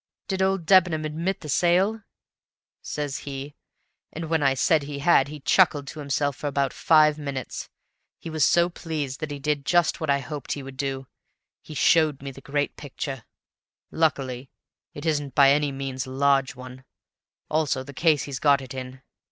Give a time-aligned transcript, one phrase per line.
[0.27, 2.01] 'Did OLD Debenham admit the sale?'
[2.81, 3.53] says he;
[4.11, 7.69] and when I said he had he chuckled to himself for about five minutes.
[8.17, 11.05] He was so pleased that he did just what I hoped he would do;
[11.61, 13.25] he showed me the great picture
[13.91, 14.49] luckily
[14.95, 16.83] it isn't by any means a large one
[17.47, 19.03] also the case he's got it in.